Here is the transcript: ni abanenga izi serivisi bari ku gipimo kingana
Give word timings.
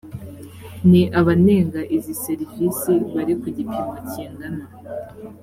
ni 0.89 1.01
abanenga 1.19 1.81
izi 1.95 2.13
serivisi 2.25 2.93
bari 3.13 3.33
ku 3.41 3.47
gipimo 3.57 3.95
kingana 4.09 4.65